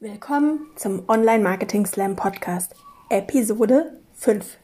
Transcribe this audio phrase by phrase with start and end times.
[0.00, 2.74] Willkommen zum Online Marketing Slam Podcast,
[3.10, 4.58] Episode 5.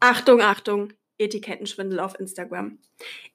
[0.00, 2.78] Achtung, Achtung, Etikettenschwindel auf Instagram.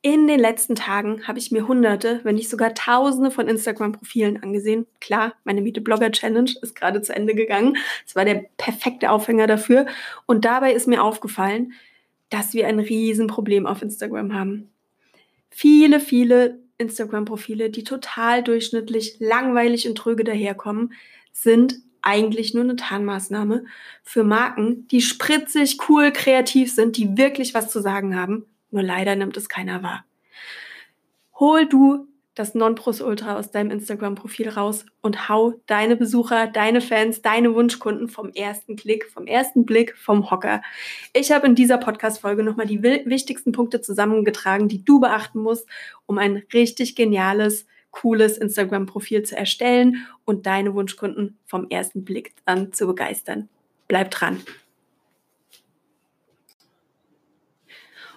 [0.02, 4.88] In den letzten Tagen habe ich mir hunderte, wenn nicht sogar tausende von Instagram-Profilen angesehen.
[5.00, 7.78] Klar, meine Miete Blogger Challenge ist gerade zu Ende gegangen.
[8.06, 9.86] Es war der perfekte Aufhänger dafür.
[10.26, 11.74] Und dabei ist mir aufgefallen,
[12.30, 14.72] dass wir ein Riesenproblem auf Instagram haben.
[15.52, 20.94] Viele, viele Instagram-Profile, die total durchschnittlich, langweilig und tröge daherkommen,
[21.32, 23.66] sind eigentlich nur eine Tarnmaßnahme
[24.04, 28.46] für Marken, die spritzig, cool, kreativ sind, die wirklich was zu sagen haben.
[28.72, 30.06] Nur leider nimmt es keiner wahr.
[31.40, 37.54] Hol du das Nonplusultra aus deinem Instagram-Profil raus und hau deine Besucher, deine Fans, deine
[37.54, 40.62] Wunschkunden vom ersten Klick, vom ersten Blick, vom Hocker.
[41.14, 45.68] Ich habe in dieser Podcast-Folge nochmal die wichtigsten Punkte zusammengetragen, die du beachten musst,
[46.06, 52.72] um ein richtig geniales, cooles Instagram-Profil zu erstellen und deine Wunschkunden vom ersten Blick an
[52.72, 53.50] zu begeistern.
[53.88, 54.42] Bleib dran.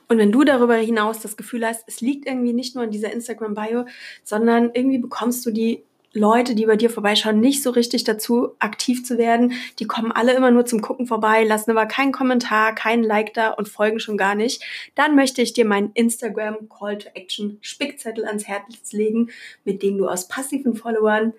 [0.09, 3.13] Und wenn du darüber hinaus das Gefühl hast, es liegt irgendwie nicht nur in dieser
[3.13, 3.87] Instagram-Bio,
[4.23, 5.83] sondern irgendwie bekommst du die
[6.15, 9.53] Leute, die bei dir vorbeischauen, nicht so richtig dazu, aktiv zu werden.
[9.81, 13.51] Die kommen alle immer nur zum Gucken vorbei, lassen aber keinen Kommentar, keinen Like da
[13.51, 14.63] und folgen schon gar nicht.
[14.95, 19.31] Dann möchte ich dir meinen Instagram Call to Action Spickzettel ans Herz legen,
[19.65, 21.33] mit dem du aus passiven Followern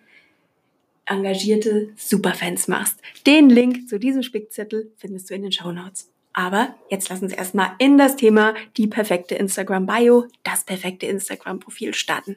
[1.05, 2.99] engagierte Superfans machst.
[3.25, 6.14] Den Link zu diesem Spickzettel findest du in den Show Notes.
[6.37, 11.61] Aber jetzt lass uns erstmal in das Thema die perfekte Instagram Bio, das perfekte Instagram
[11.61, 12.35] Profil starten.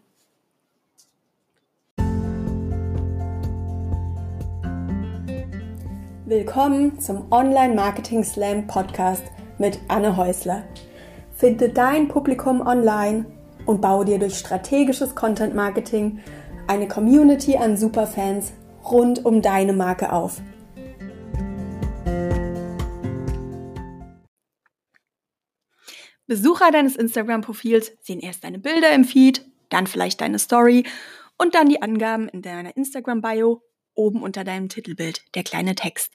[6.27, 9.25] Willkommen zum Online Marketing Slam Podcast
[9.59, 10.63] mit Anne Häusler.
[11.35, 13.27] Finde dein Publikum online
[13.67, 16.21] und baue dir durch strategisches Content Marketing
[16.69, 18.53] eine Community an Superfans
[18.85, 20.41] rund um deine Marke auf.
[26.29, 30.85] Besucher deines Instagram-Profils sehen erst deine Bilder im Feed, dann vielleicht deine Story
[31.39, 33.63] und dann die Angaben in deiner Instagram-Bio
[33.95, 36.13] oben unter deinem Titelbild, der kleine Text.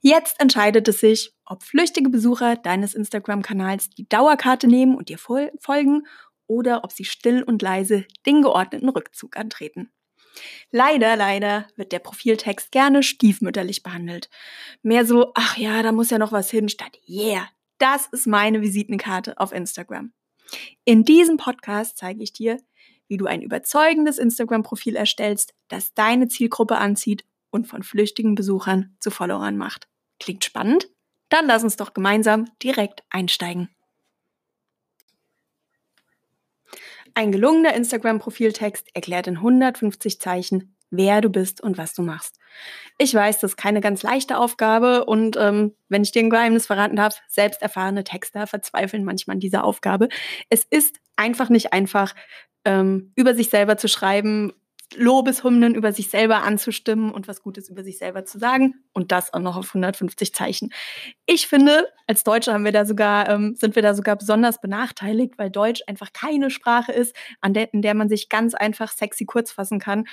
[0.00, 6.06] Jetzt entscheidet es sich, ob flüchtige Besucher deines Instagram-Kanals die Dauerkarte nehmen und dir folgen
[6.46, 9.90] oder ob sie still und leise den geordneten Rückzug antreten.
[10.70, 14.28] Leider, leider wird der Profiltext gerne stiefmütterlich behandelt.
[14.82, 17.48] Mehr so, ach ja, da muss ja noch was hin, statt yeah,
[17.78, 20.12] das ist meine Visitenkarte auf Instagram.
[20.84, 22.58] In diesem Podcast zeige ich dir,
[23.08, 29.10] wie du ein überzeugendes Instagram-Profil erstellst, das deine Zielgruppe anzieht und von flüchtigen Besuchern zu
[29.10, 29.88] Followern macht.
[30.18, 30.88] Klingt spannend?
[31.28, 33.68] Dann lass uns doch gemeinsam direkt einsteigen.
[37.14, 42.38] Ein gelungener Instagram-Profiltext erklärt in 150 Zeichen, wer du bist und was du machst.
[42.98, 46.66] Ich weiß, das ist keine ganz leichte Aufgabe und ähm, wenn ich dir ein Geheimnis
[46.66, 50.08] verraten darf, selbst erfahrene Texter verzweifeln manchmal an dieser Aufgabe.
[50.48, 52.14] Es ist einfach nicht einfach,
[52.64, 54.52] ähm, über sich selber zu schreiben,
[54.94, 59.34] Lobeshymnen über sich selber anzustimmen und was Gutes über sich selber zu sagen und das
[59.34, 60.72] auch noch auf 150 Zeichen.
[61.26, 65.38] Ich finde, als Deutsche haben wir da sogar, ähm, sind wir da sogar besonders benachteiligt,
[65.38, 69.24] weil Deutsch einfach keine Sprache ist, an der, in der man sich ganz einfach sexy
[69.24, 70.04] kurz fassen kann.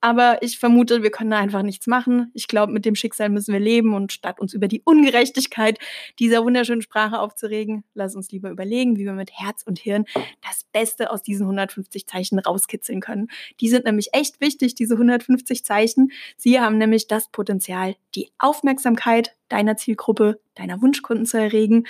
[0.00, 2.30] Aber ich vermute, wir können da einfach nichts machen.
[2.34, 5.78] Ich glaube, mit dem Schicksal müssen wir leben und statt uns über die Ungerechtigkeit
[6.18, 10.04] dieser wunderschönen Sprache aufzuregen, lass uns lieber überlegen, wie wir mit Herz und Hirn
[10.46, 13.28] das Beste aus diesen 150 Zeichen rauskitzeln können.
[13.60, 16.12] Die sind nämlich echt wichtig, diese 150 Zeichen.
[16.36, 21.86] Sie haben nämlich das Potenzial, die Aufmerksamkeit deiner Zielgruppe, deiner Wunschkunden zu erregen.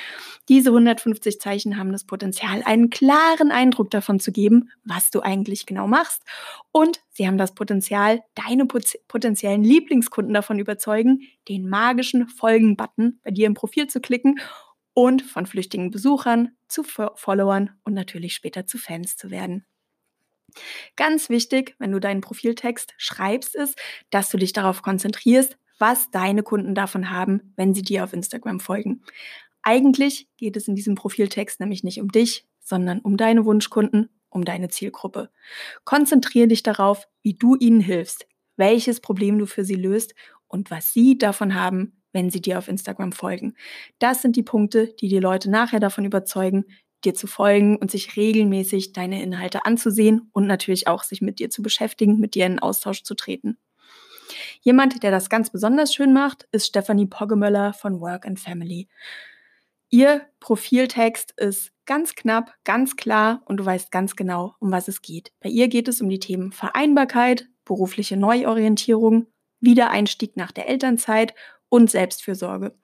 [0.48, 5.66] Diese 150 Zeichen haben das Potenzial, einen klaren Eindruck davon zu geben, was du eigentlich
[5.66, 6.22] genau machst.
[6.72, 13.46] Und sie haben das Potenzial, deine potenziellen Lieblingskunden davon überzeugen, den magischen Folgen-Button bei dir
[13.46, 14.40] im Profil zu klicken
[14.94, 19.64] und von flüchtigen Besuchern zu Followern und natürlich später zu Fans zu werden.
[20.96, 23.78] Ganz wichtig, wenn du deinen Profiltext schreibst, ist,
[24.10, 28.60] dass du dich darauf konzentrierst, was deine Kunden davon haben, wenn sie dir auf Instagram
[28.60, 29.02] folgen.
[29.62, 34.44] Eigentlich geht es in diesem Profiltext nämlich nicht um dich, sondern um deine Wunschkunden, um
[34.44, 35.30] deine Zielgruppe.
[35.84, 38.26] Konzentriere dich darauf, wie du ihnen hilfst,
[38.56, 40.14] welches Problem du für sie löst
[40.46, 43.54] und was sie davon haben, wenn sie dir auf Instagram folgen.
[43.98, 46.64] Das sind die Punkte, die die Leute nachher davon überzeugen,
[47.04, 51.50] dir zu folgen und sich regelmäßig deine Inhalte anzusehen und natürlich auch sich mit dir
[51.50, 53.58] zu beschäftigen, mit dir in Austausch zu treten.
[54.60, 58.88] Jemand, der das ganz besonders schön macht, ist Stephanie Poggemöller von Work and Family.
[59.90, 65.00] Ihr Profiltext ist ganz knapp, ganz klar und du weißt ganz genau, um was es
[65.00, 65.32] geht.
[65.40, 69.26] Bei ihr geht es um die Themen Vereinbarkeit, berufliche Neuorientierung,
[69.60, 71.34] Wiedereinstieg nach der Elternzeit
[71.70, 72.74] und Selbstfürsorge.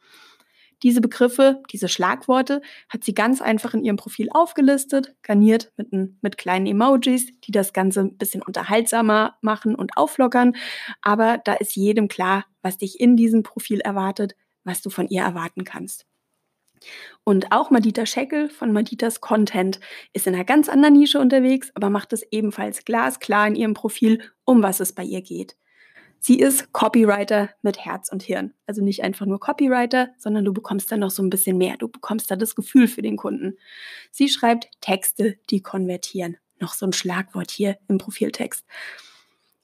[0.83, 5.93] Diese Begriffe, diese Schlagworte hat sie ganz einfach in ihrem Profil aufgelistet, garniert mit,
[6.23, 10.57] mit kleinen Emojis, die das Ganze ein bisschen unterhaltsamer machen und auflockern.
[11.03, 14.35] Aber da ist jedem klar, was dich in diesem Profil erwartet,
[14.65, 16.07] was du von ihr erwarten kannst.
[17.25, 19.81] Und auch Madita Scheckel von Maditas Content
[20.13, 24.21] ist in einer ganz anderen Nische unterwegs, aber macht es ebenfalls glasklar in ihrem Profil,
[24.45, 25.57] um was es bei ihr geht.
[26.27, 28.55] Sie ist Copywriter mit Herz und Hirn.
[28.67, 31.77] Also nicht einfach nur Copywriter, sondern du bekommst da noch so ein bisschen mehr.
[31.77, 33.59] Du bekommst da das Gefühl für den Kunden.
[34.11, 36.39] Sie schreibt Texte, die konvertieren.
[36.61, 38.65] Noch so ein Schlagwort hier im Profiltext.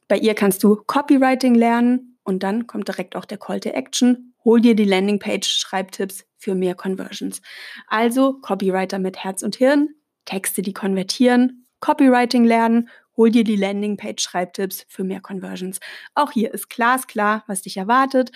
[0.07, 4.35] Bei ihr kannst du Copywriting lernen und dann kommt direkt auch der Call to Action.
[4.45, 7.41] Hol dir die Landingpage Schreibtipps für mehr Conversions.
[7.87, 9.95] Also Copywriter mit Herz und Hirn,
[10.27, 15.79] Texte, die konvertieren, Copywriting lernen Hol dir die Landingpage-Schreibtipps für mehr Conversions.
[16.15, 18.31] Auch hier ist glasklar, was dich erwartet,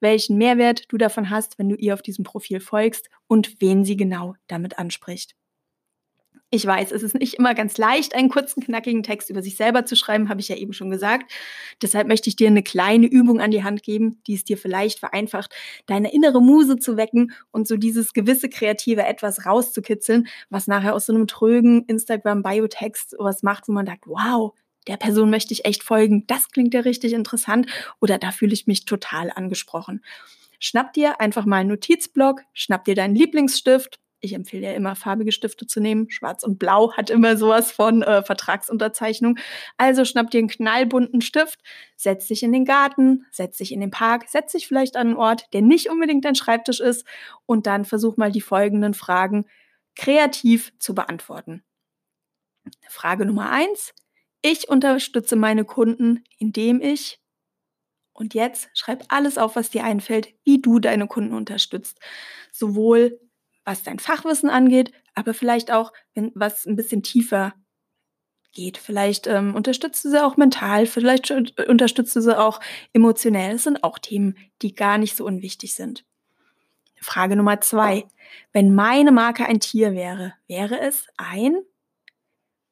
[0.00, 3.96] welchen Mehrwert du davon hast, wenn du ihr auf diesem Profil folgst und wen sie
[3.96, 5.34] genau damit anspricht.
[6.50, 9.84] Ich weiß, es ist nicht immer ganz leicht, einen kurzen, knackigen Text über sich selber
[9.84, 11.30] zu schreiben, habe ich ja eben schon gesagt.
[11.82, 14.98] Deshalb möchte ich dir eine kleine Übung an die Hand geben, die es dir vielleicht
[14.98, 15.54] vereinfacht,
[15.84, 21.04] deine innere Muse zu wecken und so dieses gewisse kreative etwas rauszukitzeln, was nachher aus
[21.04, 24.54] so einem trögen Instagram-Biotext was macht, wo man sagt, wow,
[24.86, 27.66] der Person möchte ich echt folgen, das klingt ja richtig interessant
[28.00, 30.02] oder da fühle ich mich total angesprochen.
[30.60, 35.32] Schnapp dir einfach mal einen Notizblock, schnapp dir deinen Lieblingsstift, ich empfehle ja immer farbige
[35.32, 36.10] Stifte zu nehmen.
[36.10, 39.38] Schwarz und Blau hat immer sowas von äh, Vertragsunterzeichnung.
[39.76, 41.60] Also schnapp dir einen knallbunten Stift,
[41.96, 45.16] setz dich in den Garten, setz dich in den Park, setz dich vielleicht an einen
[45.16, 47.06] Ort, der nicht unbedingt dein Schreibtisch ist
[47.46, 49.46] und dann versuch mal die folgenden Fragen
[49.94, 51.62] kreativ zu beantworten.
[52.88, 53.94] Frage Nummer eins.
[54.42, 57.20] Ich unterstütze meine Kunden, indem ich
[58.12, 62.00] und jetzt schreib alles auf, was dir einfällt, wie du deine Kunden unterstützt.
[62.50, 63.20] Sowohl
[63.68, 67.54] was dein Fachwissen angeht, aber vielleicht auch, wenn was ein bisschen tiefer
[68.52, 68.78] geht.
[68.78, 72.60] Vielleicht ähm, unterstützt du sie auch mental, vielleicht unterstützt du sie auch
[72.92, 73.52] emotionell.
[73.52, 76.04] Das sind auch Themen, die gar nicht so unwichtig sind.
[77.00, 78.06] Frage Nummer zwei.
[78.52, 81.58] Wenn meine Marke ein Tier wäre, wäre es ein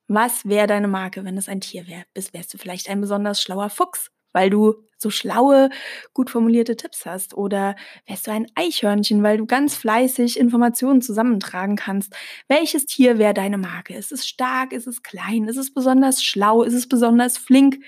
[0.09, 2.05] was wäre deine Marke, wenn es ein Tier wäre?
[2.15, 4.11] Bist, wärst du vielleicht ein besonders schlauer Fuchs?
[4.33, 5.71] Weil du so schlaue,
[6.15, 7.35] gut formulierte Tipps hast?
[7.35, 7.77] Oder
[8.07, 12.15] wärst du ein Eichhörnchen, weil du ganz fleißig Informationen zusammentragen kannst?
[12.49, 13.95] Welches Tier wäre deine Marke?
[13.95, 14.73] Ist es stark?
[14.73, 15.45] Ist es klein?
[15.49, 16.63] Ist es besonders schlau?
[16.63, 17.79] Ist es besonders flink?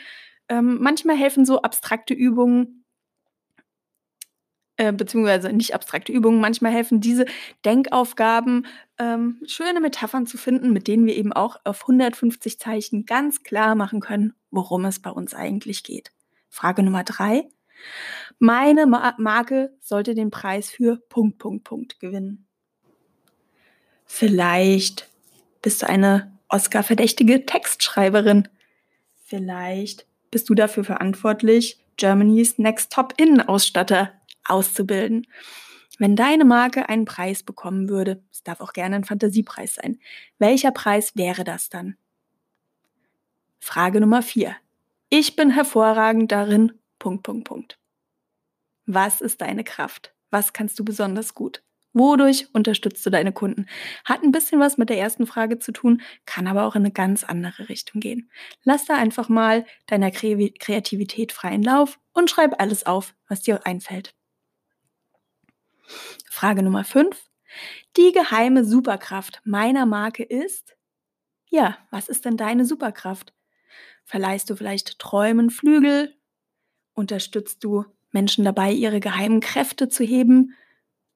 [0.49, 2.85] Ähm, manchmal helfen so abstrakte Übungen,
[4.77, 7.27] äh, beziehungsweise nicht abstrakte Übungen, manchmal helfen diese
[7.65, 8.67] Denkaufgaben,
[8.99, 13.75] ähm, schöne Metaphern zu finden, mit denen wir eben auch auf 150 Zeichen ganz klar
[13.75, 16.13] machen können, worum es bei uns eigentlich geht.
[16.49, 17.49] Frage Nummer drei.
[18.39, 22.47] Meine Ma Marke sollte den Preis für Punkt, Punkt, Punkt gewinnen.
[24.05, 25.09] Vielleicht
[25.61, 28.49] bist du eine Oscar-verdächtige Textschreiberin.
[29.25, 34.13] Vielleicht bist du dafür verantwortlich, Germany's Next Top-In-Ausstatter
[34.45, 35.27] auszubilden.
[35.99, 39.99] Wenn deine Marke einen Preis bekommen würde, es darf auch gerne ein Fantasiepreis sein,
[40.39, 41.97] welcher Preis wäre das dann?
[43.59, 44.57] Frage Nummer vier.
[45.11, 46.79] Ich bin hervorragend darin.
[46.99, 47.79] Punkt, Punkt, Punkt.
[48.85, 50.15] Was ist deine Kraft?
[50.31, 51.63] Was kannst du besonders gut?
[51.95, 53.67] Wodurch unterstützt du deine Kunden?
[54.05, 56.93] Hat ein bisschen was mit der ersten Frage zu tun, kann aber auch in eine
[56.93, 58.31] ganz andere Richtung gehen.
[58.65, 64.15] Lass da einfach mal deiner Kreativität freien Lauf und schreib alles auf, was dir einfällt.
[66.31, 67.19] Frage Nummer 5.
[67.97, 70.77] Die geheime Superkraft meiner Marke ist?
[71.49, 73.33] Ja, was ist denn deine Superkraft?
[74.09, 76.15] Verleihst du vielleicht Träumen Flügel?
[76.95, 80.55] Unterstützt du Menschen dabei, ihre geheimen Kräfte zu heben,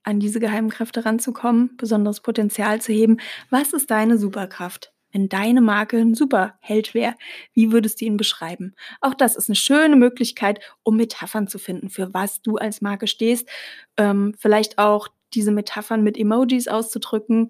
[0.03, 3.17] an diese geheimen Kräfte ranzukommen, besonderes Potenzial zu heben?
[3.49, 4.93] Was ist deine Superkraft?
[5.11, 7.15] Wenn deine Marke ein Superheld wäre,
[7.55, 8.75] wie würdest du ihn beschreiben?
[9.01, 13.07] Auch das ist eine schöne Möglichkeit, um Metaphern zu finden, für was du als Marke
[13.07, 13.49] stehst.
[13.97, 17.49] Ähm, vielleicht auch diese Metaphern mit Emojis auszudrücken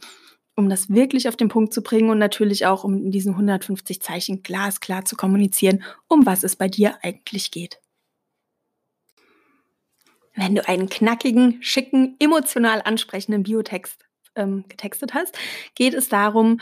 [0.54, 4.02] um das wirklich auf den Punkt zu bringen und natürlich auch, um in diesen 150
[4.02, 7.80] Zeichen glasklar zu kommunizieren, um was es bei dir eigentlich geht.
[10.34, 14.04] Wenn du einen knackigen, schicken, emotional ansprechenden Biotext
[14.34, 15.38] ähm, getextet hast,
[15.74, 16.60] geht es darum,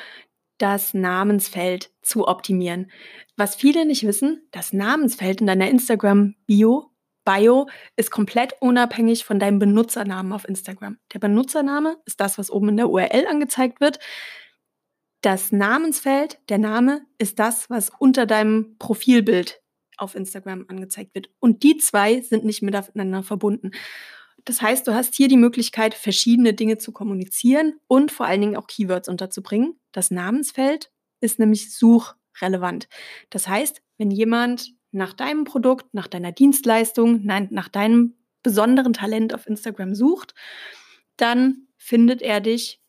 [0.58, 2.90] das Namensfeld zu optimieren.
[3.36, 6.89] Was viele nicht wissen, das Namensfeld in deiner Instagram-Bio
[7.24, 10.98] Bio ist komplett unabhängig von deinem Benutzernamen auf Instagram.
[11.12, 13.98] Der Benutzername ist das, was oben in der URL angezeigt wird.
[15.22, 19.60] Das Namensfeld, der Name, ist das, was unter deinem Profilbild
[19.98, 21.28] auf Instagram angezeigt wird.
[21.40, 23.72] Und die zwei sind nicht miteinander verbunden.
[24.44, 28.56] Das heißt, du hast hier die Möglichkeit, verschiedene Dinge zu kommunizieren und vor allen Dingen
[28.56, 29.78] auch Keywords unterzubringen.
[29.92, 32.88] Das Namensfeld ist nämlich suchrelevant.
[33.28, 39.34] Das heißt, wenn jemand nach deinem Produkt, nach deiner Dienstleistung, nein, nach deinem besonderen Talent
[39.34, 40.34] auf Instagram sucht,
[41.16, 42.80] dann findet er dich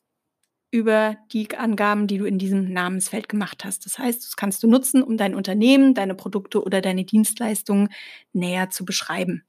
[0.72, 3.86] über die Angaben, die du in diesem Namensfeld gemacht hast.
[3.86, 7.90] Das heißt, das kannst du nutzen, um dein Unternehmen, deine Produkte oder deine Dienstleistungen
[8.32, 9.44] näher zu beschreiben.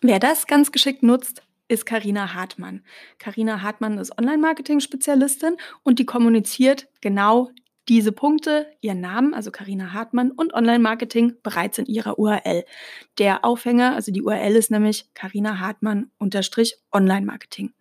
[0.00, 2.84] Wer das ganz geschickt nutzt, ist Karina Hartmann.
[3.18, 7.50] Karina Hartmann ist Online-Marketing-Spezialistin und die kommuniziert genau
[7.90, 12.64] diese Punkte, ihren Namen, also Karina Hartmann und Online-Marketing bereits in ihrer URL.
[13.18, 16.12] Der Aufhänger, also die URL ist nämlich Karina Hartmann
[16.92, 17.72] Online-Marketing.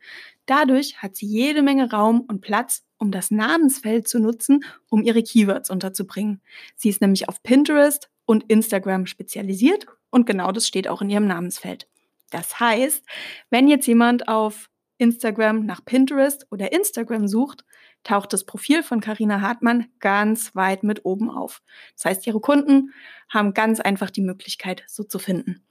[0.48, 5.22] Dadurch hat sie jede Menge Raum und Platz, um das Namensfeld zu nutzen, um ihre
[5.22, 6.42] Keywords unterzubringen.
[6.75, 11.28] Sie ist nämlich auf Pinterest und Instagram spezialisiert und genau das steht auch in ihrem
[11.28, 11.88] Namensfeld.
[12.32, 13.06] Das heißt,
[13.51, 17.63] wenn jetzt jemand auf Instagram nach Pinterest oder Instagram sucht,
[18.10, 21.62] taucht das Profil von Karina Hartmann ganz weit mit oben auf.
[21.96, 22.92] Das heißt, ihre Kunden
[23.30, 25.63] haben ganz einfach die Möglichkeit, so zu finden,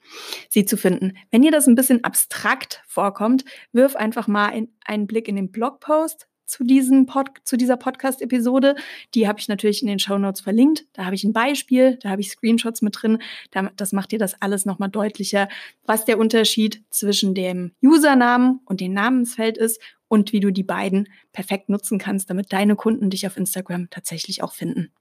[0.48, 1.14] sie zu finden.
[1.32, 4.52] Wenn ihr das ein bisschen abstrakt vorkommt, wirf einfach mal
[4.84, 8.76] einen Blick in den Blogpost zu, diesem Pod, zu dieser Podcast-Episode.
[9.14, 10.86] Die habe ich natürlich in den Show Notes verlinkt.
[10.92, 13.18] Da habe ich ein Beispiel, da habe ich Screenshots mit drin.
[13.76, 15.48] Das macht dir das alles nochmal deutlicher,
[15.84, 21.08] was der Unterschied zwischen dem Usernamen und dem Namensfeld ist und wie du die beiden
[21.32, 24.92] perfekt nutzen kannst, damit deine Kunden dich auf Instagram tatsächlich auch finden.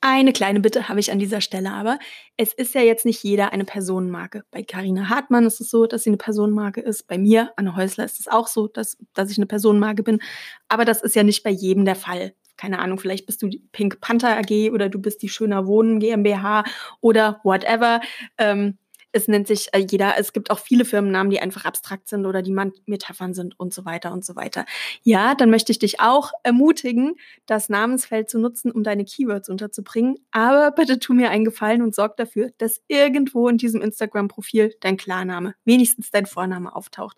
[0.00, 1.98] Eine kleine Bitte habe ich an dieser Stelle aber.
[2.36, 4.44] Es ist ja jetzt nicht jeder eine Personenmarke.
[4.52, 7.08] Bei Karina Hartmann ist es so, dass sie eine Personenmarke ist.
[7.08, 10.20] Bei mir, Anne Häusler, ist es auch so, dass, dass ich eine Personenmarke bin.
[10.68, 12.32] Aber das ist ja nicht bei jedem der Fall.
[12.56, 15.98] Keine Ahnung, vielleicht bist du die Pink Panther AG oder du bist die Schöner Wohnen
[15.98, 16.62] GmbH
[17.00, 18.00] oder whatever.
[18.36, 18.78] Ähm,
[19.12, 22.42] es nennt sich äh, jeder, es gibt auch viele Firmennamen, die einfach abstrakt sind oder
[22.42, 22.54] die
[22.86, 24.66] Metaphern sind und so weiter und so weiter.
[25.02, 27.14] Ja, dann möchte ich dich auch ermutigen,
[27.46, 30.16] das Namensfeld zu nutzen, um deine Keywords unterzubringen.
[30.30, 34.96] Aber bitte tu mir einen Gefallen und sorg dafür, dass irgendwo in diesem Instagram-Profil dein
[34.96, 37.16] Klarname, wenigstens dein Vorname auftaucht.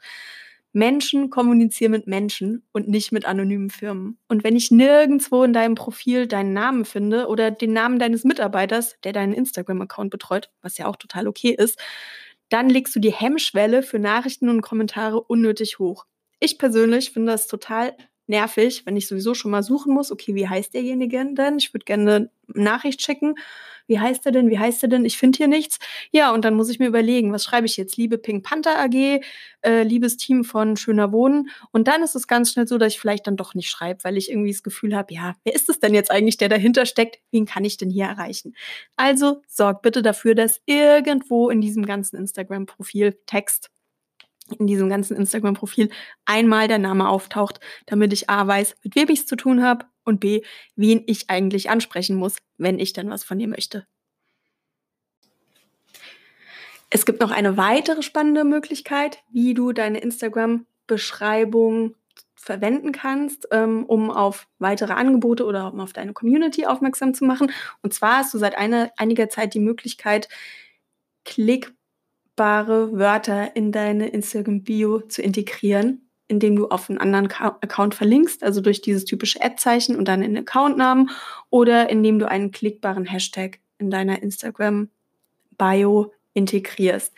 [0.72, 4.18] Menschen kommunizieren mit Menschen und nicht mit anonymen Firmen.
[4.28, 8.96] Und wenn ich nirgendwo in deinem Profil deinen Namen finde oder den Namen deines Mitarbeiters,
[9.02, 11.78] der deinen Instagram-Account betreut, was ja auch total okay ist,
[12.50, 16.06] dann legst du die Hemmschwelle für Nachrichten und Kommentare unnötig hoch.
[16.38, 17.96] Ich persönlich finde das total
[18.26, 21.58] nervig, wenn ich sowieso schon mal suchen muss, okay, wie heißt derjenige denn?
[21.58, 22.30] Ich würde gerne eine
[22.64, 23.34] Nachricht schicken
[23.90, 25.78] wie heißt er denn, wie heißt er denn, ich finde hier nichts.
[26.12, 27.96] Ja, und dann muss ich mir überlegen, was schreibe ich jetzt?
[27.96, 29.20] Liebe Pink Panther AG,
[29.62, 31.50] äh, liebes Team von Schöner Wohnen.
[31.72, 34.16] Und dann ist es ganz schnell so, dass ich vielleicht dann doch nicht schreibe, weil
[34.16, 37.18] ich irgendwie das Gefühl habe, ja, wer ist es denn jetzt eigentlich, der dahinter steckt?
[37.32, 38.54] Wen kann ich denn hier erreichen?
[38.94, 43.70] Also sorg bitte dafür, dass irgendwo in diesem ganzen Instagram-Profil Text
[44.58, 45.90] in diesem ganzen Instagram-Profil
[46.24, 49.86] einmal der Name auftaucht, damit ich A weiß, mit wem ich es zu tun habe
[50.10, 50.42] und B,
[50.76, 53.86] wen ich eigentlich ansprechen muss, wenn ich dann was von dir möchte.
[56.90, 61.94] Es gibt noch eine weitere spannende Möglichkeit, wie du deine Instagram-Beschreibung
[62.34, 67.52] verwenden kannst, ähm, um auf weitere Angebote oder um auf deine Community aufmerksam zu machen.
[67.82, 70.28] Und zwar hast du seit eine, einiger Zeit die Möglichkeit,
[71.24, 78.60] klickbare Wörter in deine Instagram-Bio zu integrieren indem du auf einen anderen Account verlinkst, also
[78.60, 81.10] durch dieses typische Ad-Zeichen und dann den Accountnamen
[81.50, 87.12] oder indem du einen klickbaren Hashtag in deiner Instagram-Bio integrierst.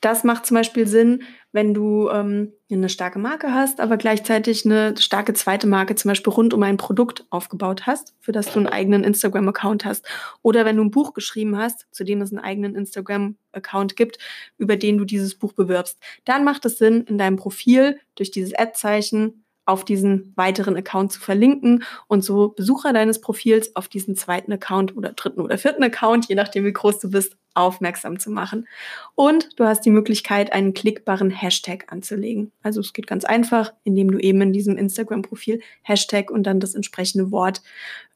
[0.00, 1.22] Das macht zum Beispiel Sinn,
[1.52, 6.32] wenn du ähm, eine starke Marke hast, aber gleichzeitig eine starke zweite Marke zum Beispiel
[6.32, 10.06] rund um ein Produkt aufgebaut hast, für das du einen eigenen Instagram-Account hast.
[10.42, 14.18] Oder wenn du ein Buch geschrieben hast, zu dem es einen eigenen Instagram-Account gibt,
[14.58, 15.98] über den du dieses Buch bewirbst.
[16.26, 21.20] Dann macht es Sinn, in deinem Profil durch dieses Ad-Zeichen auf diesen weiteren Account zu
[21.20, 26.28] verlinken und so Besucher deines Profils auf diesen zweiten Account oder dritten oder vierten Account,
[26.28, 28.66] je nachdem wie groß du bist, aufmerksam zu machen.
[29.14, 32.50] Und du hast die Möglichkeit, einen klickbaren Hashtag anzulegen.
[32.62, 36.74] Also es geht ganz einfach, indem du eben in diesem Instagram-Profil Hashtag und dann das
[36.74, 37.60] entsprechende Wort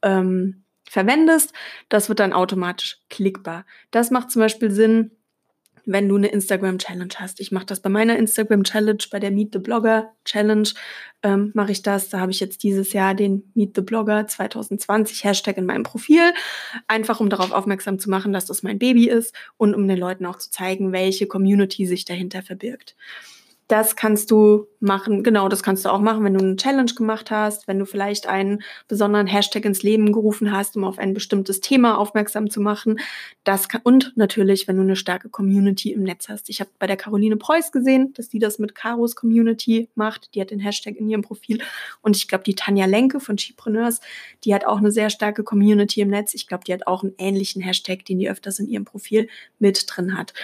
[0.00, 1.52] ähm, verwendest.
[1.90, 3.66] Das wird dann automatisch klickbar.
[3.90, 5.10] Das macht zum Beispiel Sinn,
[5.84, 7.40] wenn du eine Instagram-Challenge hast.
[7.40, 10.68] Ich mache das bei meiner Instagram-Challenge, bei der Meet the Blogger Challenge
[11.22, 12.08] ähm, mache ich das.
[12.08, 16.32] Da habe ich jetzt dieses Jahr den Meet the Blogger 2020 Hashtag in meinem Profil,
[16.88, 20.26] einfach um darauf aufmerksam zu machen, dass das mein Baby ist und um den Leuten
[20.26, 22.96] auch zu zeigen, welche Community sich dahinter verbirgt.
[23.72, 27.30] Das kannst du machen, genau, das kannst du auch machen, wenn du eine Challenge gemacht
[27.30, 31.62] hast, wenn du vielleicht einen besonderen Hashtag ins Leben gerufen hast, um auf ein bestimmtes
[31.62, 33.00] Thema aufmerksam zu machen.
[33.44, 36.50] Das kann, und natürlich, wenn du eine starke Community im Netz hast.
[36.50, 40.34] Ich habe bei der Caroline Preuß gesehen, dass die das mit Caros Community macht.
[40.34, 41.62] Die hat den Hashtag in ihrem Profil.
[42.02, 44.02] Und ich glaube, die Tanja Lenke von Chipreneurs,
[44.44, 46.34] die hat auch eine sehr starke Community im Netz.
[46.34, 49.86] Ich glaube, die hat auch einen ähnlichen Hashtag, den die öfters in ihrem Profil mit
[49.88, 50.34] drin hat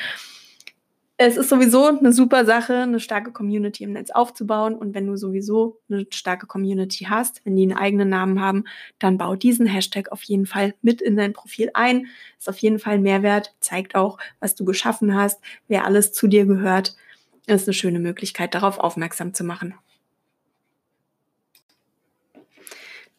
[1.20, 4.76] es ist sowieso eine super Sache, eine starke Community im Netz aufzubauen.
[4.76, 8.64] Und wenn du sowieso eine starke Community hast, wenn die einen eigenen Namen haben,
[9.00, 12.06] dann bau diesen Hashtag auf jeden Fall mit in dein Profil ein.
[12.38, 16.46] Ist auf jeden Fall Mehrwert, zeigt auch, was du geschaffen hast, wer alles zu dir
[16.46, 16.94] gehört.
[17.48, 19.74] Ist eine schöne Möglichkeit, darauf aufmerksam zu machen.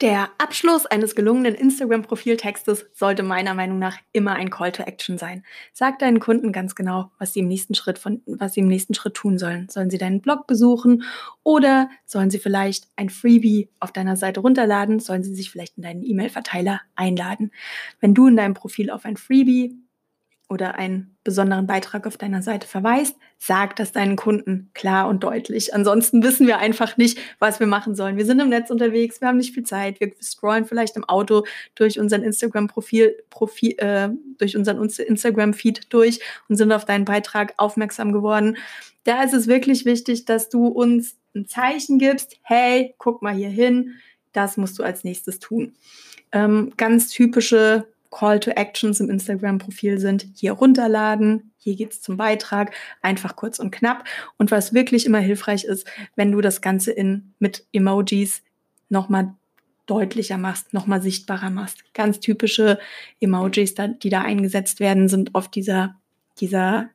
[0.01, 5.43] Der Abschluss eines gelungenen Instagram-Profiltextes sollte meiner Meinung nach immer ein Call to Action sein.
[5.73, 8.93] Sag deinen Kunden ganz genau, was sie im nächsten Schritt von, was sie im nächsten
[8.93, 9.67] Schritt tun sollen.
[9.67, 11.03] Sollen sie deinen Blog besuchen
[11.43, 14.99] oder sollen sie vielleicht ein Freebie auf deiner Seite runterladen?
[14.99, 17.51] Sollen sie sich vielleicht in deinen E-Mail-Verteiler einladen?
[17.99, 19.75] Wenn du in deinem Profil auf ein Freebie
[20.49, 25.75] oder einen besonderen Beitrag auf deiner Seite verweist, sag das deinen Kunden klar und deutlich.
[25.75, 28.17] Ansonsten wissen wir einfach nicht, was wir machen sollen.
[28.17, 31.45] Wir sind im Netz unterwegs, wir haben nicht viel Zeit, wir scrollen vielleicht im Auto
[31.75, 38.11] durch unseren Instagram-Profil, Profil, äh, durch unseren Instagram-Feed durch und sind auf deinen Beitrag aufmerksam
[38.11, 38.57] geworden.
[39.03, 43.49] Da ist es wirklich wichtig, dass du uns ein Zeichen gibst, hey, guck mal hier
[43.49, 43.95] hin,
[44.33, 45.73] das musst du als nächstes tun.
[46.31, 52.73] Ähm, ganz typische Call to Actions im Instagram-Profil sind, hier runterladen, hier geht's zum Beitrag,
[53.01, 54.05] einfach kurz und knapp.
[54.37, 58.41] Und was wirklich immer hilfreich ist, wenn du das Ganze in, mit Emojis
[58.89, 59.33] nochmal
[59.85, 61.83] deutlicher machst, nochmal sichtbarer machst.
[61.93, 62.79] Ganz typische
[63.19, 65.95] Emojis, die da eingesetzt werden, sind oft dieser,
[66.39, 66.89] dieser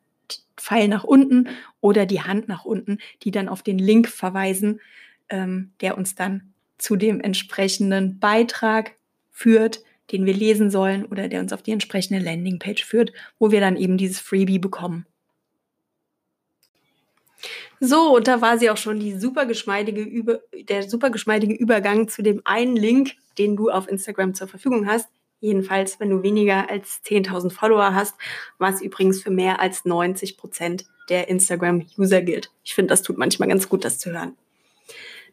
[0.57, 1.49] Pfeil nach unten
[1.81, 4.81] oder die Hand nach unten, die dann auf den Link verweisen,
[5.29, 8.97] ähm, der uns dann zu dem entsprechenden Beitrag
[9.31, 9.83] führt,
[10.13, 13.77] den wir lesen sollen oder der uns auf die entsprechende Landingpage führt, wo wir dann
[13.77, 15.07] eben dieses Freebie bekommen.
[17.81, 22.09] So, und da war sie auch schon die super geschmeidige Über der super geschmeidige Übergang
[22.09, 25.09] zu dem einen Link, den du auf Instagram zur Verfügung hast.
[25.41, 28.15] Jedenfalls, wenn du weniger als 10.000 Follower hast,
[28.59, 32.51] was übrigens für mehr als 90 Prozent der Instagram-User gilt.
[32.63, 34.37] Ich finde, das tut manchmal ganz gut, das zu hören.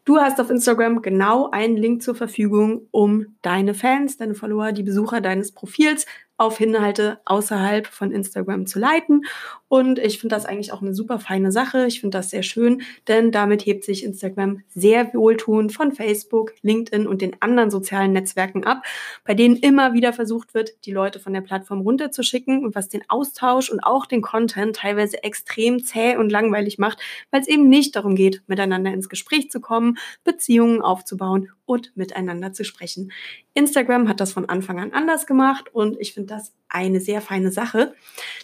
[0.04, 4.82] Du hast auf Instagram genau einen Link zur Verfügung, um deine Fans, deine Follower, die
[4.82, 6.08] Besucher deines Profils
[6.42, 9.26] auf Inhalte außerhalb von Instagram zu leiten.
[9.68, 11.86] Und ich finde das eigentlich auch eine super feine Sache.
[11.86, 17.06] Ich finde das sehr schön, denn damit hebt sich Instagram sehr wohltuend von Facebook, LinkedIn
[17.06, 18.82] und den anderen sozialen Netzwerken ab,
[19.24, 23.04] bei denen immer wieder versucht wird, die Leute von der Plattform runterzuschicken und was den
[23.08, 27.00] Austausch und auch den Content teilweise extrem zäh und langweilig macht,
[27.30, 32.52] weil es eben nicht darum geht, miteinander ins Gespräch zu kommen, Beziehungen aufzubauen und miteinander
[32.52, 33.14] zu sprechen.
[33.54, 37.50] Instagram hat das von Anfang an anders gemacht und ich finde das eine sehr feine
[37.50, 37.94] Sache.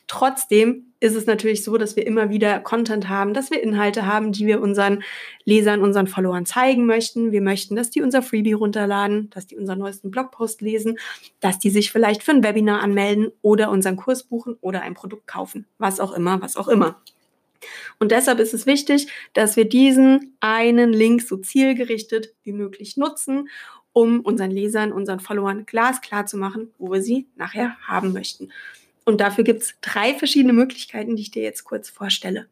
[0.07, 4.31] Trotzdem ist es natürlich so, dass wir immer wieder Content haben, dass wir Inhalte haben,
[4.31, 5.03] die wir unseren
[5.43, 7.33] Lesern, unseren Followern zeigen möchten.
[7.33, 10.97] Wir möchten, dass die unser Freebie runterladen, dass die unseren neuesten Blogpost lesen,
[11.41, 15.27] dass die sich vielleicht für ein Webinar anmelden oder unseren Kurs buchen oder ein Produkt
[15.27, 15.65] kaufen.
[15.79, 17.01] Was auch immer, was auch immer.
[17.99, 23.49] Und deshalb ist es wichtig, dass wir diesen einen Link so zielgerichtet wie möglich nutzen,
[23.93, 28.49] um unseren Lesern, unseren Followern glasklar zu machen, wo wir sie nachher haben möchten.
[29.05, 32.47] Und dafür gibt es drei verschiedene Möglichkeiten, die ich dir jetzt kurz vorstelle.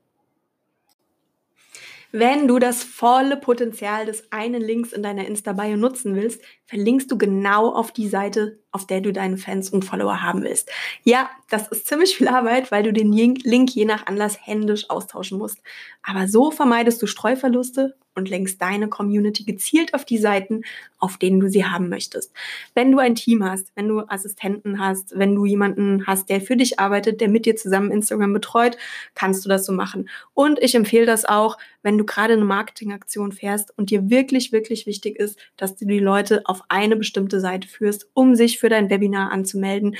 [2.18, 7.18] Wenn du das volle Potenzial des einen Links in deiner Insta-Bio nutzen willst, verlinkst du
[7.18, 10.72] genau auf die Seite, auf der du deine Fans und Follower haben willst.
[11.04, 15.38] Ja, das ist ziemlich viel Arbeit, weil du den Link je nach Anlass händisch austauschen
[15.38, 15.60] musst.
[16.04, 20.62] Aber so vermeidest du Streuverluste und lenkst deine Community gezielt auf die Seiten,
[21.00, 22.34] auf denen du sie haben möchtest.
[22.74, 26.56] Wenn du ein Team hast, wenn du Assistenten hast, wenn du jemanden hast, der für
[26.56, 28.78] dich arbeitet, der mit dir zusammen Instagram betreut,
[29.14, 30.10] kannst du das so machen.
[30.34, 34.88] Und ich empfehle das auch, wenn du gerade eine Marketingaktion fährst und dir wirklich, wirklich
[34.88, 38.90] wichtig ist, dass du die Leute auf eine bestimmte Seite führst, um sich für dein
[38.90, 39.96] Webinar anzumelden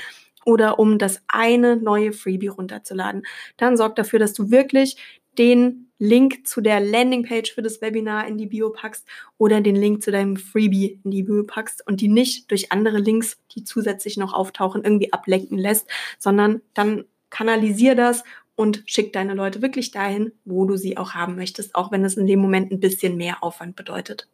[0.46, 3.24] oder um das eine neue Freebie runterzuladen.
[3.56, 4.96] Dann sorg dafür, dass du wirklich
[5.38, 9.06] den Link zu der Landingpage für das Webinar in die Bio packst
[9.38, 12.98] oder den Link zu deinem Freebie in die Bio packst und die nicht durch andere
[12.98, 18.24] Links, die zusätzlich noch auftauchen, irgendwie ablenken lässt, sondern dann kanalisier das
[18.56, 22.16] und schick deine Leute wirklich dahin, wo du sie auch haben möchtest, auch wenn es
[22.16, 24.28] in dem Moment ein bisschen mehr Aufwand bedeutet.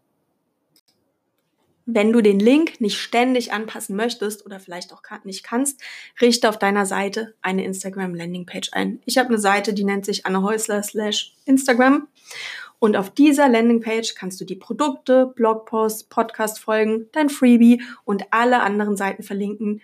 [1.85, 5.81] Wenn du den Link nicht ständig anpassen möchtest oder vielleicht auch nicht kannst,
[6.21, 9.01] richte auf deiner Seite eine Instagram Landingpage ein.
[9.05, 12.09] Ich habe eine Seite, die nennt sich Anne Häusler slash Instagram.
[12.79, 18.97] Und auf dieser Landingpage kannst du die Produkte, Blogposts, Podcast-Folgen, dein Freebie und alle anderen
[18.97, 19.83] Seiten verlinken,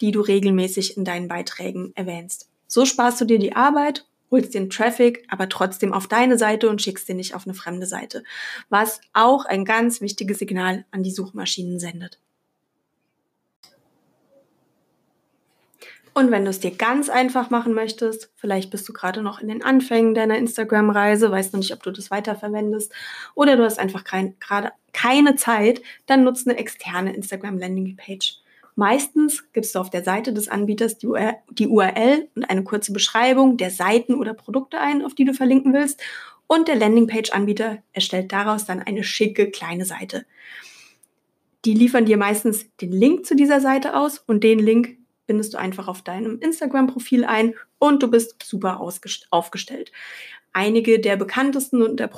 [0.00, 2.48] die du regelmäßig in deinen Beiträgen erwähnst.
[2.66, 6.80] So sparst du dir die Arbeit holst den Traffic aber trotzdem auf deine Seite und
[6.80, 8.22] schickst den nicht auf eine fremde Seite,
[8.68, 12.18] was auch ein ganz wichtiges Signal an die Suchmaschinen sendet.
[16.12, 19.48] Und wenn du es dir ganz einfach machen möchtest, vielleicht bist du gerade noch in
[19.48, 22.92] den Anfängen deiner Instagram-Reise, weißt noch nicht, ob du das weiterverwendest
[23.34, 28.40] oder du hast einfach kein, gerade keine Zeit, dann nutze eine externe Instagram-Landing-Page.
[28.80, 31.06] Meistens gibst du auf der Seite des Anbieters die
[31.66, 36.00] URL und eine kurze Beschreibung der Seiten oder Produkte ein, auf die du verlinken willst.
[36.46, 40.24] Und der Landingpage-Anbieter erstellt daraus dann eine schicke kleine Seite.
[41.66, 45.58] Die liefern dir meistens den Link zu dieser Seite aus und den Link bindest du
[45.58, 49.92] einfach auf deinem Instagram-Profil ein und du bist super aufgestellt.
[50.52, 52.08] Einige der bekanntesten und äh,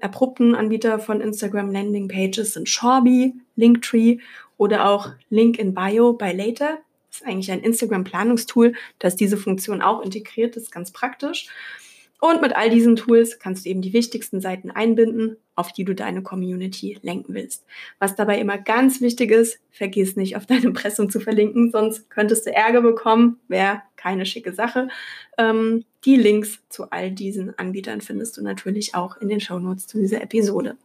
[0.00, 4.18] erprobten Anbieter von Instagram Landing Pages sind Shorby, Linktree
[4.56, 6.78] oder auch Link in Bio bei Later.
[7.10, 10.56] Das ist eigentlich ein Instagram-Planungstool, das diese Funktion auch integriert.
[10.56, 11.48] Das ist ganz praktisch.
[12.20, 15.94] Und mit all diesen Tools kannst du eben die wichtigsten Seiten einbinden, auf die du
[15.94, 17.64] deine Community lenken willst.
[17.98, 22.46] Was dabei immer ganz wichtig ist, vergiss nicht, auf deine Impressum zu verlinken, sonst könntest
[22.46, 23.40] du Ärger bekommen.
[23.48, 24.88] Wäre keine schicke Sache.
[25.38, 29.98] Ähm, die Links zu all diesen Anbietern findest du natürlich auch in den Shownotes zu
[29.98, 30.76] dieser Episode.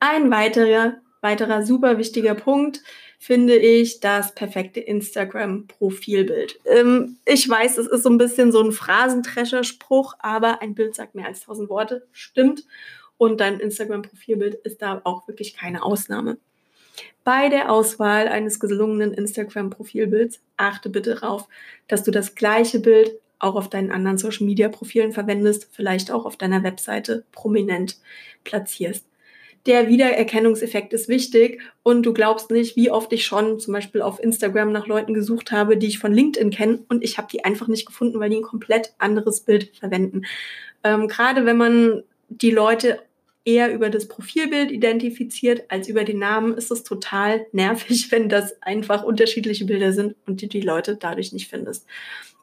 [0.00, 2.82] Ein weiterer, weiterer super wichtiger Punkt
[3.18, 6.58] finde ich das perfekte Instagram-Profilbild.
[6.64, 11.14] Ähm, ich weiß, es ist so ein bisschen so ein Phrasentrescher-Spruch, aber ein Bild sagt
[11.14, 12.64] mehr als tausend Worte, stimmt.
[13.16, 16.36] Und dein Instagram-Profilbild ist da auch wirklich keine Ausnahme.
[17.22, 21.48] Bei der Auswahl eines gelungenen Instagram-Profilbilds achte bitte darauf,
[21.88, 26.62] dass du das gleiche Bild auch auf deinen anderen Social-Media-Profilen verwendest, vielleicht auch auf deiner
[26.62, 27.98] Webseite prominent
[28.44, 29.06] platzierst
[29.66, 34.22] der Wiedererkennungseffekt ist wichtig und du glaubst nicht, wie oft ich schon zum Beispiel auf
[34.22, 37.68] Instagram nach Leuten gesucht habe, die ich von LinkedIn kenne und ich habe die einfach
[37.68, 40.22] nicht gefunden, weil die ein komplett anderes Bild verwenden.
[40.82, 43.00] Ähm, Gerade wenn man die Leute
[43.44, 48.60] eher über das Profilbild identifiziert als über den Namen, ist es total nervig, wenn das
[48.62, 51.86] einfach unterschiedliche Bilder sind und du die Leute dadurch nicht findest.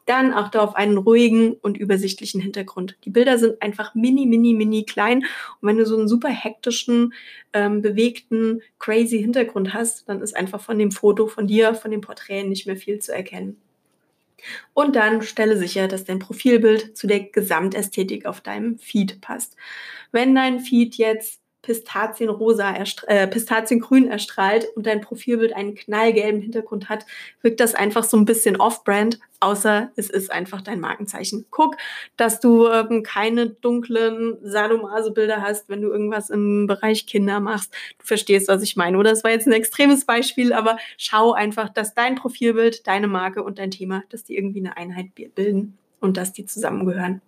[0.06, 2.96] Dann achte auf einen ruhigen und übersichtlichen Hintergrund.
[3.04, 5.18] Die Bilder sind einfach mini, mini, mini klein.
[5.60, 7.14] Und wenn du so einen super hektischen,
[7.52, 12.00] ähm, bewegten, crazy Hintergrund hast, dann ist einfach von dem Foto von dir, von dem
[12.00, 13.56] Porträt nicht mehr viel zu erkennen.
[14.74, 19.56] Und dann stelle sicher, dass dein Profilbild zu der Gesamtästhetik auf deinem Feed passt.
[20.10, 22.74] Wenn dein Feed jetzt Pistazienrosa,
[23.06, 27.06] äh, Pistaziengrün erstrahlt und dein Profilbild einen knallgelben Hintergrund hat,
[27.40, 31.46] wirkt das einfach so ein bisschen off-brand, außer es ist einfach dein Markenzeichen.
[31.50, 31.76] Guck,
[32.16, 37.72] dass du ähm, keine dunklen Sadomaso-Bilder hast, wenn du irgendwas im Bereich Kinder machst.
[37.98, 38.98] Du verstehst, was ich meine.
[38.98, 43.44] Oder es war jetzt ein extremes Beispiel, aber schau einfach, dass dein Profilbild, deine Marke
[43.44, 47.22] und dein Thema, dass die irgendwie eine Einheit bilden und dass die zusammengehören.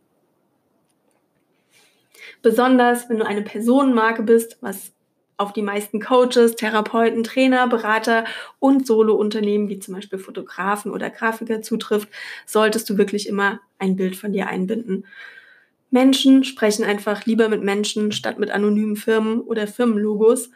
[2.42, 4.92] Besonders wenn du eine Personenmarke bist, was
[5.36, 8.24] auf die meisten Coaches, Therapeuten, Trainer, Berater
[8.60, 12.08] und Solo-Unternehmen wie zum Beispiel Fotografen oder Grafiker zutrifft,
[12.46, 15.04] solltest du wirklich immer ein Bild von dir einbinden.
[15.90, 20.50] Menschen sprechen einfach lieber mit Menschen statt mit anonymen Firmen oder Firmenlogos.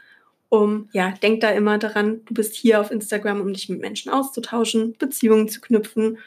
[0.49, 4.11] Um, ja, denk da immer daran, du bist hier auf Instagram, um dich mit Menschen
[4.11, 6.19] auszutauschen, Beziehungen zu knüpfen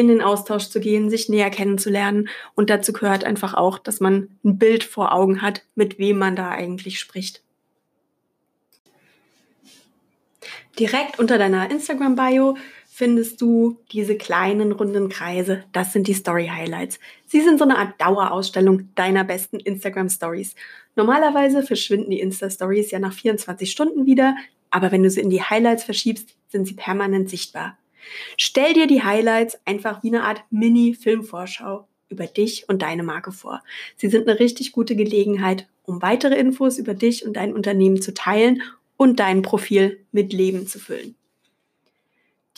[0.00, 2.28] in den Austausch zu gehen, sich näher kennenzulernen.
[2.54, 6.36] Und dazu gehört einfach auch, dass man ein Bild vor Augen hat, mit wem man
[6.36, 7.42] da eigentlich spricht.
[10.78, 12.56] Direkt unter deiner Instagram-Bio
[12.88, 15.64] findest du diese kleinen runden Kreise.
[15.72, 16.98] Das sind die Story Highlights.
[17.26, 20.54] Sie sind so eine Art Dauerausstellung deiner besten Instagram Stories.
[20.96, 24.36] Normalerweise verschwinden die Insta Stories ja nach 24 Stunden wieder,
[24.70, 27.78] aber wenn du sie in die Highlights verschiebst, sind sie permanent sichtbar.
[28.36, 33.62] Stell dir die Highlights einfach wie eine Art Mini-Filmvorschau über dich und deine Marke vor.
[33.96, 38.12] Sie sind eine richtig gute Gelegenheit, um weitere Infos über dich und dein Unternehmen zu
[38.12, 38.62] teilen
[38.96, 41.14] und dein Profil mit Leben zu füllen.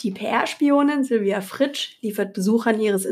[0.01, 3.05] Die PR-Spionin Silvia Fritsch liefert Besuchern ihres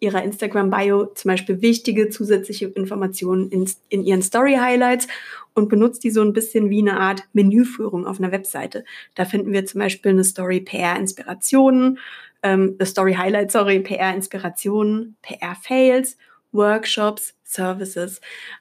[0.00, 5.08] ihrer Instagram-Bio zum Beispiel wichtige zusätzliche Informationen in, in ihren Story-Highlights
[5.54, 8.84] und benutzt die so ein bisschen wie eine Art Menüführung auf einer Webseite.
[9.14, 11.98] Da finden wir zum Beispiel eine Story PR-Inspirationen,
[12.42, 16.16] ähm, Story Highlight, sorry, PR-Inspirationen, PR-Fails,
[16.52, 18.20] Workshops, Services.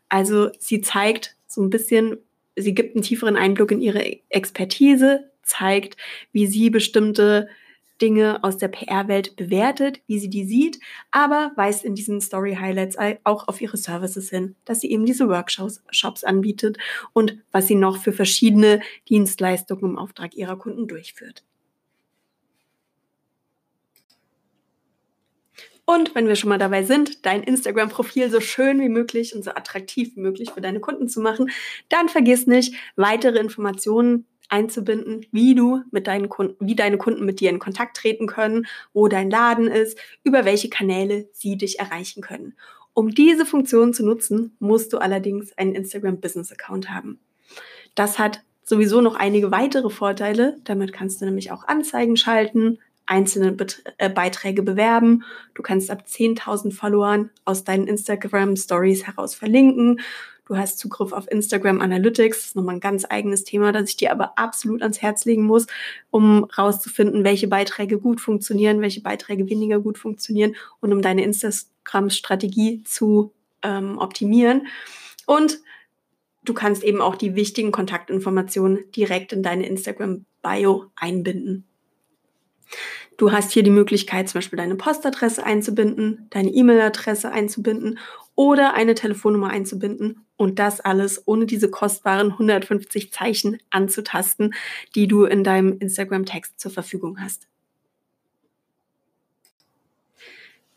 [0.10, 2.18] Also sie zeigt so ein bisschen,
[2.56, 5.98] sie gibt einen tieferen Einblick in ihre Expertise, zeigt,
[6.32, 7.48] wie sie bestimmte
[8.02, 10.80] Dinge aus der PR-Welt bewertet, wie sie die sieht,
[11.12, 16.24] aber weist in diesen Story-Highlights auch auf ihre Services hin, dass sie eben diese Workshops
[16.24, 16.78] anbietet
[17.14, 21.44] und was sie noch für verschiedene Dienstleistungen im Auftrag ihrer Kunden durchführt.
[25.90, 29.52] Und wenn wir schon mal dabei sind, dein Instagram-Profil so schön wie möglich und so
[29.52, 31.50] attraktiv wie möglich für deine Kunden zu machen,
[31.88, 37.40] dann vergiss nicht, weitere Informationen einzubinden, wie du mit deinen Kunden, wie deine Kunden mit
[37.40, 42.22] dir in Kontakt treten können, wo dein Laden ist, über welche Kanäle sie dich erreichen
[42.22, 42.54] können.
[42.94, 47.20] Um diese Funktion zu nutzen, musst du allerdings einen Instagram Business Account haben.
[47.94, 50.58] Das hat sowieso noch einige weitere Vorteile.
[50.64, 55.24] Damit kannst du nämlich auch Anzeigen schalten, einzelne Bet äh, Beiträge bewerben.
[55.56, 60.02] Du kannst ab 10.000 Followern aus deinen Instagram Stories heraus verlinken.
[60.48, 62.38] Du hast Zugriff auf Instagram Analytics.
[62.38, 65.44] Das ist nochmal ein ganz eigenes Thema, das ich dir aber absolut ans Herz legen
[65.44, 65.68] muss,
[66.10, 72.82] um rauszufinden, welche Beiträge gut funktionieren, welche Beiträge weniger gut funktionieren und um deine Instagram-Strategie
[72.86, 74.68] zu ähm, optimieren.
[75.26, 75.60] Und
[76.46, 81.66] du kannst eben auch die wichtigen Kontaktinformationen direkt in deine Instagram-Bio einbinden.
[83.18, 88.00] Du hast hier die Möglichkeit, zum Beispiel deine Postadresse einzubinden, deine E-Mail-Adresse einzubinden
[88.38, 94.54] oder eine Telefonnummer einzubinden und das alles ohne diese kostbaren 150 Zeichen anzutasten,
[94.96, 97.48] die du in deinem Instagram-Text zur Verfügung hast.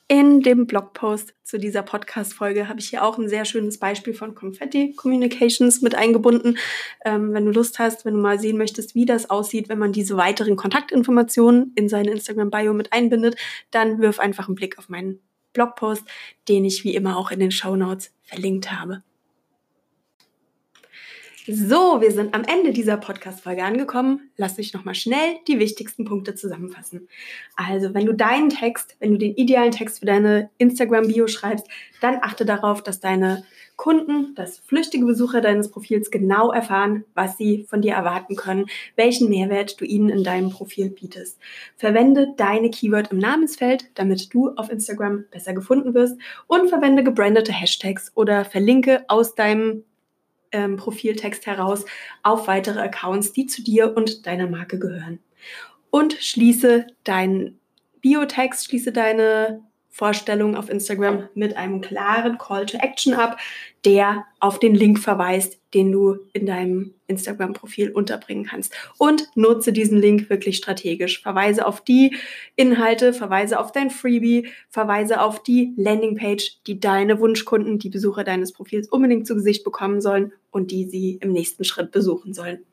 [0.08, 4.34] In dem Blogpost zu dieser Podcast-Folge habe ich hier auch ein sehr schönes Beispiel von
[4.34, 6.58] Confetti Communications mit eingebunden.
[7.04, 9.92] Ähm, wenn du Lust hast, wenn du mal sehen möchtest, wie das aussieht, wenn man
[9.92, 13.36] diese weiteren Kontaktinformationen in seine Instagram-Bio mit einbindet,
[13.70, 15.20] dann wirf einfach einen Blick auf meinen
[15.52, 16.04] Blogpost,
[16.48, 19.02] den ich wie immer auch in den Show Notes verlinkt habe.
[21.46, 24.30] So, wir sind am Ende dieser Podcast-Folge angekommen.
[24.36, 27.08] Lass mich nochmal schnell die wichtigsten Punkte zusammenfassen.
[27.56, 31.66] Also, wenn du deinen Text, wenn du den idealen Text für deine Instagram-Bio schreibst,
[32.00, 33.44] dann achte darauf, dass deine
[33.80, 39.30] Kunden, dass flüchtige Besucher deines Profils genau erfahren, was sie von dir erwarten können, welchen
[39.30, 41.38] Mehrwert du ihnen in deinem Profil bietest.
[41.78, 47.52] Verwende deine Keyword im Namensfeld, damit du auf Instagram besser gefunden wirst und verwende gebrandete
[47.52, 49.84] Hashtags oder verlinke aus deinem
[50.52, 51.86] ähm, Profiltext heraus
[52.22, 55.20] auf weitere Accounts, die zu dir und deiner Marke gehören.
[55.88, 57.58] Und schließe deinen
[58.02, 63.38] Biotext, schließe deine Vorstellung auf Instagram mit einem klaren Call to Action ab,
[63.84, 68.72] der auf den Link verweist, den du in deinem Instagram-Profil unterbringen kannst.
[68.98, 71.20] Und nutze diesen Link wirklich strategisch.
[71.20, 72.16] Verweise auf die
[72.56, 78.52] Inhalte, verweise auf dein Freebie, verweise auf die Landingpage, die deine Wunschkunden, die Besucher deines
[78.52, 82.64] Profils unbedingt zu Gesicht bekommen sollen und die sie im nächsten Schritt besuchen sollen.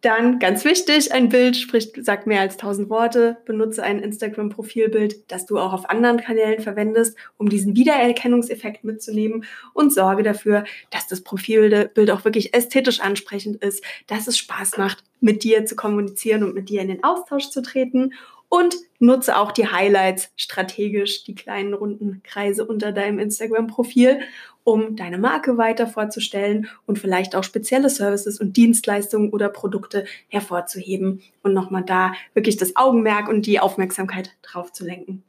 [0.00, 3.36] Dann ganz wichtig, ein Bild spricht, sagt mehr als 1000 Worte.
[3.44, 9.92] Benutze ein Instagram-Profilbild, das du auch auf anderen Kanälen verwendest, um diesen Wiedererkennungseffekt mitzunehmen und
[9.92, 15.44] sorge dafür, dass das Profilbild auch wirklich ästhetisch ansprechend ist, dass es Spaß macht, mit
[15.44, 18.14] dir zu kommunizieren und mit dir in den Austausch zu treten
[18.48, 24.20] und nutze auch die Highlights strategisch, die kleinen runden Kreise unter deinem Instagram-Profil,
[24.62, 31.22] um deine Marke weiter vorzustellen und vielleicht auch spezielle Services und Dienstleistungen oder Produkte hervorzuheben
[31.42, 35.24] und nochmal da wirklich das Augenmerk und die Aufmerksamkeit drauf zu lenken.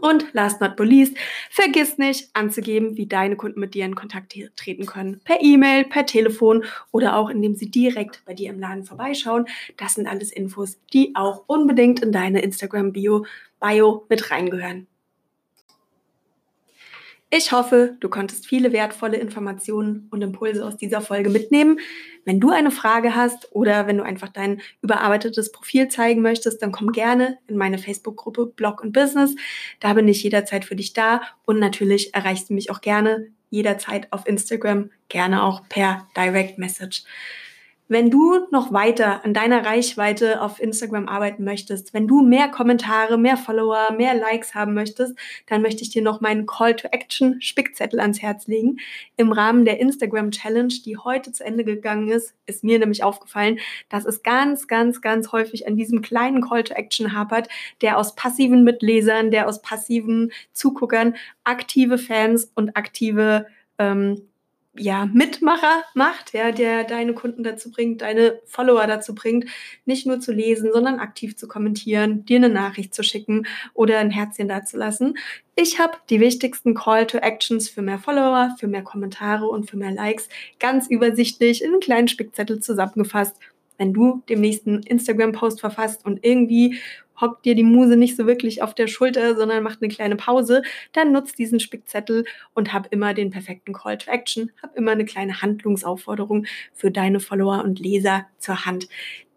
[0.00, 1.16] Und last not least,
[1.50, 5.20] vergiss nicht anzugeben, wie deine Kunden mit dir in Kontakt treten können.
[5.24, 9.46] Per E-Mail, per Telefon oder auch indem sie direkt bei dir im Laden vorbeischauen.
[9.76, 13.26] Das sind alles Infos, die auch unbedingt in deine Instagram-Bio
[13.60, 14.86] Bio mit reingehören.
[17.36, 21.80] Ich hoffe, du konntest viele wertvolle Informationen und Impulse aus dieser Folge mitnehmen.
[22.24, 26.70] Wenn du eine Frage hast oder wenn du einfach dein überarbeitetes Profil zeigen möchtest, dann
[26.70, 29.34] komm gerne in meine Facebook-Gruppe Blog und Business.
[29.80, 34.12] Da bin ich jederzeit für dich da und natürlich erreichst du mich auch gerne jederzeit
[34.12, 37.02] auf Instagram, gerne auch per Direct Message.
[37.86, 43.18] Wenn du noch weiter an deiner Reichweite auf Instagram arbeiten möchtest, wenn du mehr Kommentare,
[43.18, 45.14] mehr Follower, mehr Likes haben möchtest,
[45.48, 48.78] dann möchte ich dir noch meinen Call to Action Spickzettel ans Herz legen.
[49.18, 53.58] Im Rahmen der Instagram Challenge, die heute zu Ende gegangen ist, ist mir nämlich aufgefallen,
[53.90, 57.48] dass es ganz, ganz, ganz häufig an diesem kleinen Call to Action hapert,
[57.82, 63.46] der aus passiven Mitlesern, der aus passiven Zuguckern aktive Fans und aktive
[63.78, 64.22] ähm,
[64.76, 69.46] ja, Mitmacher macht, ja, der deine Kunden dazu bringt, deine Follower dazu bringt,
[69.84, 74.10] nicht nur zu lesen, sondern aktiv zu kommentieren, dir eine Nachricht zu schicken oder ein
[74.10, 75.16] Herzchen dazulassen.
[75.54, 79.76] Ich habe die wichtigsten Call to Actions für mehr Follower, für mehr Kommentare und für
[79.76, 83.36] mehr Likes ganz übersichtlich in einen kleinen Spickzettel zusammengefasst.
[83.78, 86.78] Wenn du dem nächsten Instagram-Post verfasst und irgendwie
[87.20, 90.62] hockt dir die Muse nicht so wirklich auf der Schulter, sondern macht eine kleine Pause,
[90.92, 95.04] dann nutzt diesen Spickzettel und hab immer den perfekten Call to Action, hab immer eine
[95.04, 98.88] kleine Handlungsaufforderung für deine Follower und Leser zur Hand.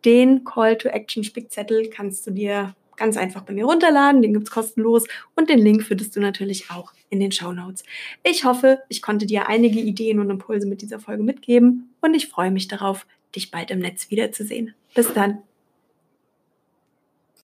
[0.06, 4.52] Den Call to Action Spickzettel kannst du dir ganz einfach bei mir runterladen, den gibt's
[4.52, 7.84] kostenlos und den Link findest du natürlich auch in den Show Notes.
[8.24, 12.28] Ich hoffe, ich konnte dir einige Ideen und Impulse mit dieser Folge mitgeben und ich
[12.28, 14.74] freue mich darauf, dich bald im Netz wiederzusehen.
[14.94, 15.44] Bis dann.